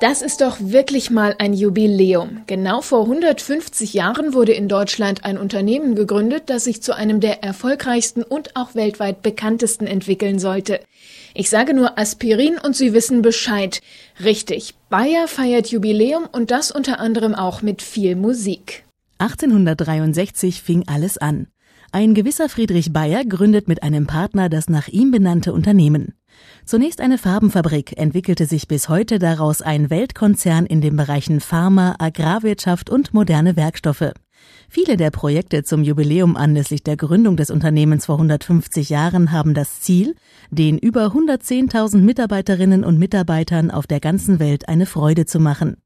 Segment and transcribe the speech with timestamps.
[0.00, 2.42] Das ist doch wirklich mal ein Jubiläum.
[2.46, 7.42] Genau vor 150 Jahren wurde in Deutschland ein Unternehmen gegründet, das sich zu einem der
[7.42, 10.78] erfolgreichsten und auch weltweit bekanntesten entwickeln sollte.
[11.34, 13.80] Ich sage nur Aspirin und Sie wissen Bescheid.
[14.22, 18.84] Richtig, Bayer feiert Jubiläum und das unter anderem auch mit viel Musik.
[19.18, 21.48] 1863 fing alles an.
[21.90, 26.17] Ein gewisser Friedrich Bayer gründet mit einem Partner das nach ihm benannte Unternehmen.
[26.64, 32.90] Zunächst eine Farbenfabrik entwickelte sich bis heute daraus ein Weltkonzern in den Bereichen Pharma, Agrarwirtschaft
[32.90, 34.12] und moderne Werkstoffe.
[34.68, 39.80] Viele der Projekte zum Jubiläum anlässlich der Gründung des Unternehmens vor 150 Jahren haben das
[39.80, 40.14] Ziel,
[40.50, 45.78] den über 110.000 Mitarbeiterinnen und Mitarbeitern auf der ganzen Welt eine Freude zu machen.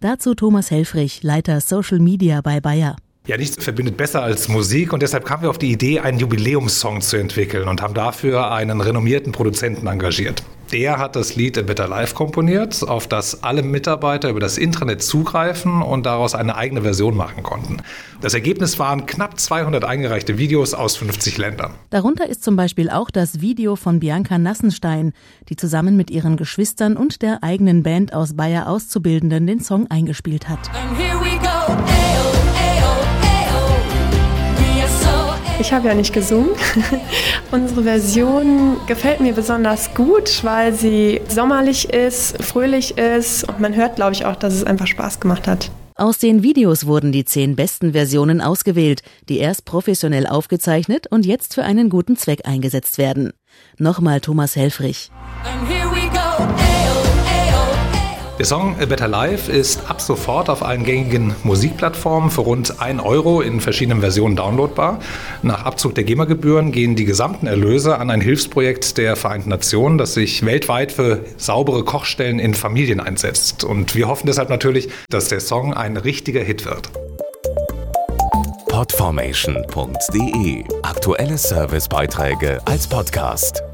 [0.00, 2.96] Dazu Thomas Helfrich, Leiter Social Media bei Bayer.
[3.28, 7.02] Ja, nichts verbindet besser als Musik und deshalb kamen wir auf die Idee, einen Jubiläumssong
[7.02, 10.42] zu entwickeln und haben dafür einen renommierten Produzenten engagiert.
[10.72, 15.02] Der hat das Lied A Better Life komponiert, auf das alle Mitarbeiter über das Intranet
[15.02, 17.82] zugreifen und daraus eine eigene Version machen konnten.
[18.22, 21.72] Das Ergebnis waren knapp 200 eingereichte Videos aus 50 Ländern.
[21.90, 25.12] Darunter ist zum Beispiel auch das Video von Bianca Nassenstein,
[25.50, 30.48] die zusammen mit ihren Geschwistern und der eigenen Band aus Bayer Auszubildenden den Song eingespielt
[30.48, 30.70] hat.
[35.60, 36.50] Ich habe ja nicht gesungen.
[37.50, 43.96] Unsere Version gefällt mir besonders gut, weil sie sommerlich ist, fröhlich ist und man hört,
[43.96, 45.70] glaube ich, auch, dass es einfach Spaß gemacht hat.
[45.96, 51.54] Aus den Videos wurden die zehn besten Versionen ausgewählt, die erst professionell aufgezeichnet und jetzt
[51.54, 53.32] für einen guten Zweck eingesetzt werden.
[53.78, 55.10] Nochmal Thomas Helfrich.
[58.38, 63.02] Der Song A Better Life ist ab sofort auf allen gängigen Musikplattformen für rund 1
[63.02, 65.00] Euro in verschiedenen Versionen downloadbar.
[65.42, 70.14] Nach Abzug der GEMA-Gebühren gehen die gesamten Erlöse an ein Hilfsprojekt der Vereinten Nationen, das
[70.14, 73.64] sich weltweit für saubere Kochstellen in Familien einsetzt.
[73.64, 76.90] Und wir hoffen deshalb natürlich, dass der Song ein richtiger Hit wird.
[78.68, 83.64] Podformation.de Aktuelle Servicebeiträge als Podcast.